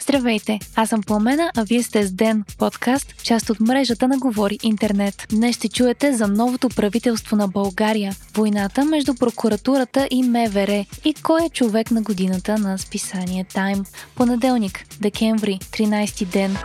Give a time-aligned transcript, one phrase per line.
[0.00, 4.58] Здравейте, аз съм Пламена, а вие сте с Ден, подкаст, част от мрежата на Говори
[4.62, 5.26] Интернет.
[5.30, 11.44] Днес ще чуете за новото правителство на България, войната между прокуратурата и МВР и кой
[11.44, 13.84] е човек на годината на списание Тайм.
[14.14, 16.56] Понеделник, декември, 13 ден.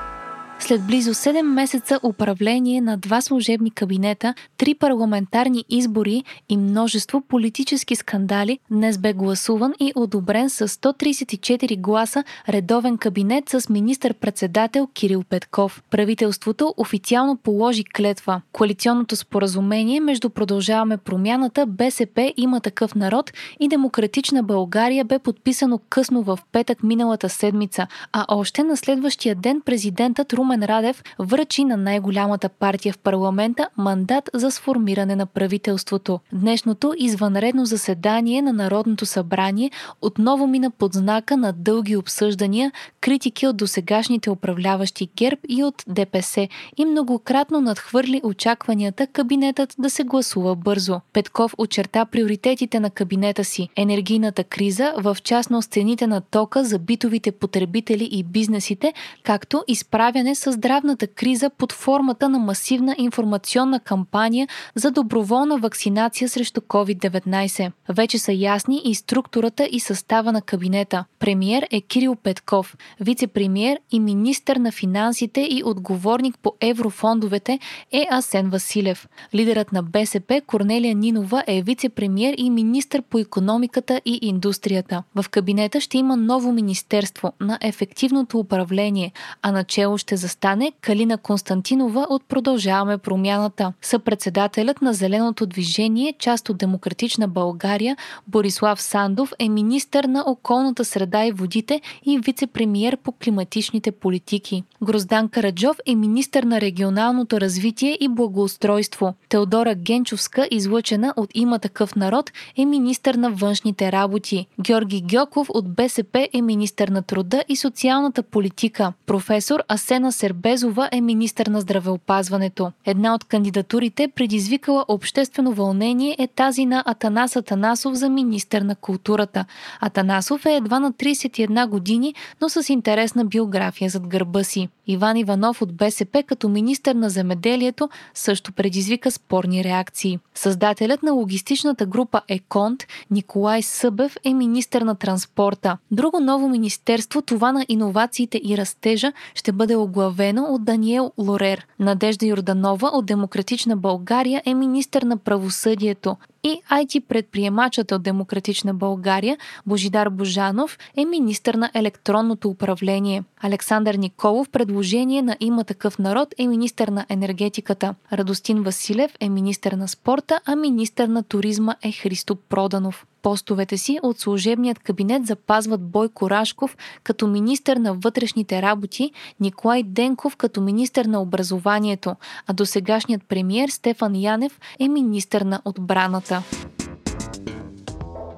[0.59, 7.95] След близо 7 месеца управление на два служебни кабинета, три парламентарни избори и множество политически
[7.95, 15.83] скандали, днес бе гласуван и одобрен с 134 гласа редовен кабинет с министър-председател Кирил Петков.
[15.89, 18.41] Правителството официално положи клетва.
[18.51, 26.23] Коалиционното споразумение между Продължаваме промяната, БСП има такъв народ и Демократична България бе подписано късно
[26.23, 31.77] в петък миналата седмица, а още на следващия ден президентът Румен Румен Радев връчи на
[31.77, 36.19] най-голямата партия в парламента мандат за сформиране на правителството.
[36.33, 43.57] Днешното извънредно заседание на Народното събрание отново мина под знака на дълги обсъждания, критики от
[43.57, 51.01] досегашните управляващи ГЕРБ и от ДПС и многократно надхвърли очакванията кабинетът да се гласува бързо.
[51.13, 57.31] Петков очерта приоритетите на кабинета си– енергийната криза, в частност цените на тока за битовите
[57.31, 64.91] потребители и бизнесите, както изправяне с здравната криза под формата на масивна информационна кампания за
[64.91, 67.71] доброволна вакцинация срещу COVID-19.
[67.89, 71.05] Вече са ясни и структурата и състава на кабинета.
[71.19, 77.59] Премьер е Кирил Петков, вице-премьер и министър на финансите и отговорник по еврофондовете
[77.91, 79.07] е Асен Василев.
[79.35, 85.03] Лидерът на БСП Корнелия Нинова е вице-премьер и министър по економиката и индустрията.
[85.15, 89.11] В кабинета ще има ново министерство на ефективното управление,
[89.41, 93.73] а начало ще застане стане Калина Константинова от Продължаваме промяната.
[93.81, 101.25] Съпредседателят на Зеленото движение, част от Демократична България, Борислав Сандов е министър на околната среда
[101.25, 104.63] и водите и вице-премьер по климатичните политики.
[104.83, 109.13] Гроздан Караджов е министър на регионалното развитие и благоустройство.
[109.29, 114.47] Теодора Генчовска, излъчена от има такъв народ, е министър на външните работи.
[114.61, 118.93] Георги Гьоков от БСП е министър на труда и социалната политика.
[119.05, 122.71] Професор Асена Сер Безова е министър на здравеопазването.
[122.85, 129.45] Една от кандидатурите, предизвикала обществено вълнение, е тази на Атанас Атанасов за министър на културата.
[129.79, 134.69] Атанасов е едва на 31 години, но с интересна биография зад гърба си.
[134.87, 140.19] Иван Иванов от БСП като министър на земеделието също предизвика спорни реакции.
[140.35, 145.77] Създателят на логистичната група Еконт, Николай Събев, е министър на транспорта.
[145.91, 151.67] Друго ново министерство, това на иновациите и растежа, ще бъде оглавено от Даниел Лорер.
[151.79, 159.37] Надежда Йорданова от Демократична България е министър на правосъдието и IT предприемачът от Демократична България
[159.65, 163.23] Божидар Божанов е министър на електронното управление.
[163.41, 167.95] Александър Николов, предложение на има такъв народ, е министър на енергетиката.
[168.13, 173.99] Радостин Василев е министър на спорта, а министър на туризма е Христо Проданов постовете си
[174.03, 181.05] от служебният кабинет запазват Бойко Рашков като министър на вътрешните работи, Николай Денков като министър
[181.05, 182.15] на образованието,
[182.47, 186.32] а досегашният премьер Стефан Янев е министър на отбраната.
[186.33, 186.41] ça.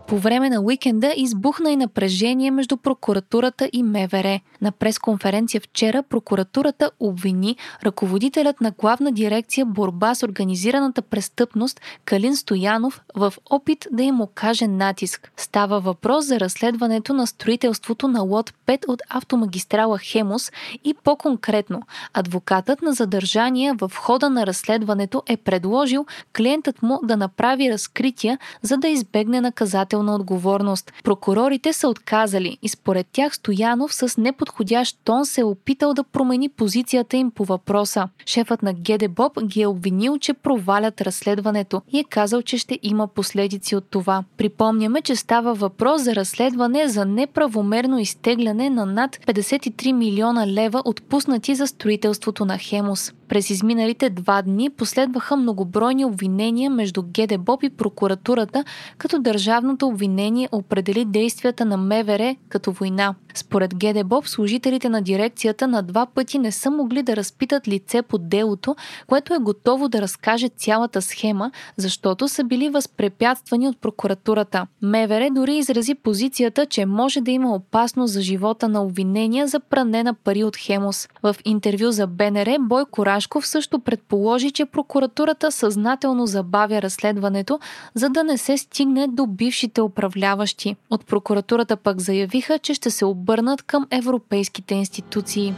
[0.08, 4.40] По време на уикенда избухна и напрежение между прокуратурата и МВР.
[4.62, 13.02] На пресконференция вчера прокуратурата обвини ръководителят на главна дирекция борба с организираната престъпност Калин Стоянов
[13.16, 15.32] в опит да им окаже натиск.
[15.38, 20.52] Става въпрос за разследването на строителството на лот 5 от автомагистрала Хемус
[20.84, 21.82] и по-конкретно,
[22.14, 26.06] адвокатът на задържания в хода на разследването е предложил
[26.36, 30.94] клиентът му да направи разкрития, за да избегне наказателно наказателна отговорност.
[31.04, 36.50] Прокурорите са отказали и според тях Стоянов с неподходящ тон се е опитал да промени
[36.50, 38.10] позицията им по въпроса.
[38.26, 42.80] Шефът на ГД Боб ги е обвинил, че провалят разследването и е казал, че ще
[42.84, 44.24] има последици от това.
[44.38, 51.56] Припомняме, че става въпрос за разследване за неправомерно изтегляне на над 53 милиона лева отпуснати
[51.56, 53.14] за строителството на Хемус.
[53.28, 58.64] През изминалите два дни последваха многобройни обвинения между ГДБОП и прокуратурата,
[58.98, 63.16] като държавното обвинение определи действията на МВР като война.
[63.34, 68.18] Според ГДБОП, служителите на дирекцията на два пъти не са могли да разпитат лице по
[68.18, 68.76] делото,
[69.08, 74.68] което е готово да разкаже цялата схема, защото са били възпрепятствани от прокуратурата.
[74.82, 80.04] МВР дори изрази позицията, че може да има опасност за живота на обвинения за пране
[80.04, 81.08] на пари от Хемос.
[81.24, 87.60] В интервю за БНР Бойко Рашков също предположи, че прокуратурата съзнателно забавя разследването,
[87.94, 90.76] за да не се стигне до бившите управляващи.
[90.90, 95.54] От прокуратурата пък заявиха, че ще се обърнат към европейските институции.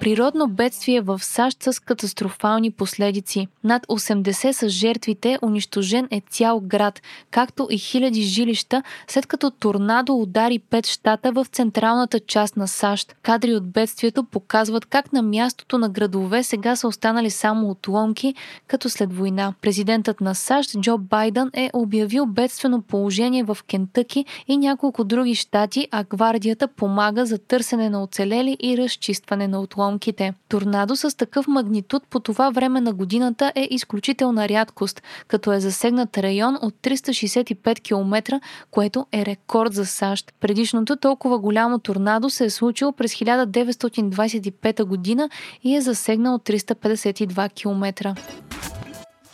[0.00, 3.48] Природно бедствие в САЩ с катастрофални последици.
[3.64, 10.14] Над 80 са жертвите, унищожен е цял град, както и хиляди жилища, след като торнадо
[10.14, 13.16] удари пет щата в централната част на САЩ.
[13.22, 18.34] Кадри от бедствието показват как на мястото на градове сега са останали само отломки,
[18.66, 19.54] като след война.
[19.62, 25.88] Президентът на САЩ Джо Байден е обявил бедствено положение в Кентъки и няколко други щати,
[25.90, 30.34] а гвардията помага за търсене на оцелели и разчистване изчистване на отломките.
[30.48, 36.18] Торнадо с такъв магнитуд по това време на годината е изключителна рядкост, като е засегнат
[36.18, 38.40] район от 365 км,
[38.70, 40.32] което е рекорд за САЩ.
[40.40, 45.30] Предишното толкова голямо торнадо се е случило през 1925 година
[45.62, 48.14] и е засегнал 352 км.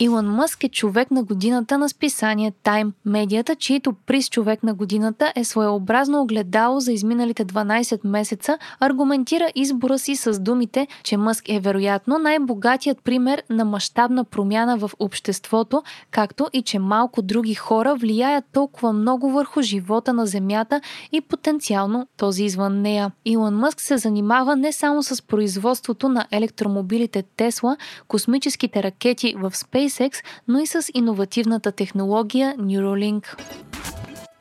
[0.01, 5.33] Илон Мъск е човек на годината на списание Time, медията, чието приз човек на годината
[5.35, 11.59] е своеобразно огледало за изминалите 12 месеца, аргументира избора си с думите, че Мъск е
[11.59, 18.45] вероятно най-богатият пример на мащабна промяна в обществото, както и че малко други хора влияят
[18.53, 20.81] толкова много върху живота на Земята
[21.11, 23.11] и потенциално този извън нея.
[23.25, 27.77] Илон Мъск се занимава не само с производството на електромобилите Тесла,
[28.07, 33.25] космическите ракети в Space SpaceX, но и с иновативната технология Neuralink.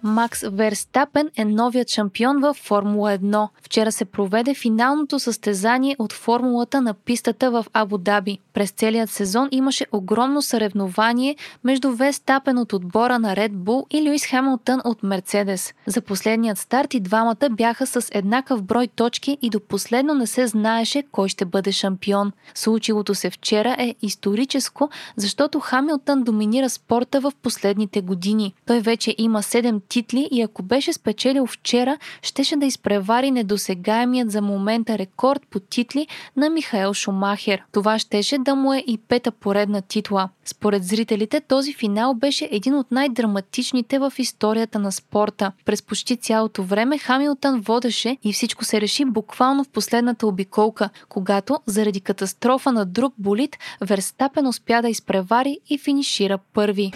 [0.02, 3.49] Макс Верстапен е новият шампион в Формула 1.
[3.62, 8.38] Вчера се проведе финалното състезание от формулата на пистата в Абу Даби.
[8.52, 14.26] През целият сезон имаше огромно съревнование между Верстапен от отбора на Red Bull и Луис
[14.26, 15.75] Хамилтън от Мерцедес.
[15.87, 20.46] За последният старт и двамата бяха с еднакъв брой точки и до последно не се
[20.46, 22.32] знаеше кой ще бъде шампион.
[22.55, 28.55] Случилото се вчера е историческо, защото Хамилтън доминира спорта в последните години.
[28.67, 34.43] Той вече има 7 титли и ако беше спечелил вчера, щеше да изпревари недосегаемият за
[34.43, 36.07] момента рекорд по титли
[36.37, 37.63] на Михаел Шумахер.
[37.73, 40.29] Това щеше да му е и пета поредна титла.
[40.45, 45.53] Според зрителите този финал беше един от най-драматичните в историята на спорта.
[45.65, 51.59] През почти цялото време Хамилтън водеше и всичко се реши буквално в последната обиколка, когато
[51.67, 56.93] заради катастрофа на друг болит Верстапен успя да изпревари и финишира първи.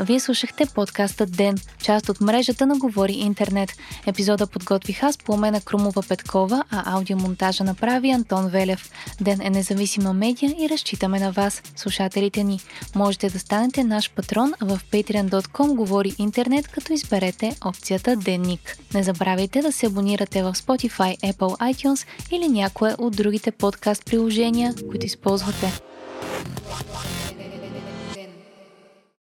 [0.00, 3.70] Вие слушахте подкаста Ден, част от мрежата на Говори Интернет.
[4.06, 8.90] Епизода подготвих аз, Пламена Крумова Петкова, а аудиомонтажа направи Антон Велев.
[9.20, 12.60] Ден е независима медия и разчитаме на вас, слушателите ни.
[12.94, 18.76] Можете да станете наш патрон в patreon.com Говори Интернет, като изберете опцията Денник.
[18.94, 24.74] Не забравяйте да се абонирате в Spotify, Apple iTunes или някое от другите подкаст приложения,
[24.90, 25.80] които използвате.